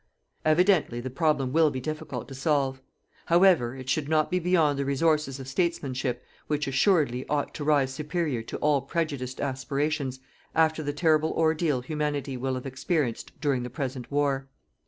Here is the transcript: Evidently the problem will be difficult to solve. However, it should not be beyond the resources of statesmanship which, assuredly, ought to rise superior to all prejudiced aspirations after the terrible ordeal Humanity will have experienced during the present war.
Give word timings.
Evidently 0.43 0.99
the 0.99 1.11
problem 1.11 1.53
will 1.53 1.69
be 1.69 1.79
difficult 1.79 2.27
to 2.27 2.33
solve. 2.33 2.81
However, 3.27 3.75
it 3.75 3.87
should 3.87 4.09
not 4.09 4.31
be 4.31 4.39
beyond 4.39 4.79
the 4.79 4.83
resources 4.83 5.39
of 5.39 5.47
statesmanship 5.47 6.23
which, 6.47 6.67
assuredly, 6.67 7.23
ought 7.29 7.53
to 7.53 7.63
rise 7.63 7.93
superior 7.93 8.41
to 8.41 8.57
all 8.57 8.81
prejudiced 8.81 9.39
aspirations 9.39 10.19
after 10.55 10.81
the 10.81 10.91
terrible 10.91 11.33
ordeal 11.33 11.81
Humanity 11.81 12.35
will 12.35 12.55
have 12.55 12.65
experienced 12.65 13.39
during 13.39 13.61
the 13.61 13.69
present 13.69 14.09
war. 14.09 14.49